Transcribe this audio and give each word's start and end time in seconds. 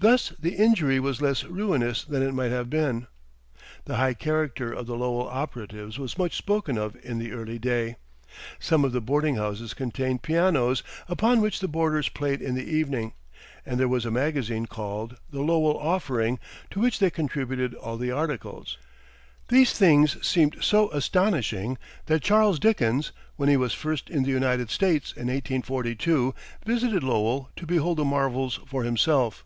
Thus 0.00 0.28
the 0.38 0.54
injury 0.54 1.00
was 1.00 1.20
less 1.20 1.42
ruinous 1.42 2.04
than 2.04 2.22
it 2.22 2.32
might 2.32 2.52
have 2.52 2.70
been. 2.70 3.08
The 3.86 3.96
high 3.96 4.14
character 4.14 4.72
of 4.72 4.86
the 4.86 4.94
Lowell 4.94 5.26
operatives 5.26 5.98
was 5.98 6.16
much 6.16 6.36
spoken 6.36 6.78
of 6.78 6.96
in 7.02 7.18
the 7.18 7.32
early 7.32 7.58
day. 7.58 7.96
Some 8.60 8.84
of 8.84 8.92
the 8.92 9.00
boarding 9.00 9.34
houses 9.34 9.74
contained 9.74 10.22
pianos 10.22 10.84
upon 11.08 11.40
which 11.40 11.58
the 11.58 11.66
boarders 11.66 12.08
played 12.08 12.40
in 12.40 12.54
the 12.54 12.62
evening, 12.62 13.14
and 13.66 13.80
there 13.80 13.88
was 13.88 14.06
a 14.06 14.12
magazine 14.12 14.66
called 14.66 15.16
the 15.32 15.40
"Lowell 15.42 15.76
Offering," 15.76 16.38
to 16.70 16.78
which 16.78 17.00
they 17.00 17.10
contributed 17.10 17.74
all 17.74 17.96
the 17.96 18.12
articles. 18.12 18.78
These 19.48 19.72
things 19.72 20.24
seemed 20.24 20.58
so 20.60 20.92
astonishing 20.92 21.76
that 22.06 22.22
Charles 22.22 22.60
Dickens, 22.60 23.10
when 23.34 23.48
he 23.48 23.56
was 23.56 23.74
first 23.74 24.10
in 24.10 24.22
the 24.22 24.30
United 24.30 24.70
States, 24.70 25.10
in 25.10 25.26
1842, 25.26 26.36
visited 26.64 27.02
Lowell 27.02 27.50
to 27.56 27.66
behold 27.66 27.96
the 27.98 28.04
marvels 28.04 28.60
for 28.64 28.84
himself. 28.84 29.44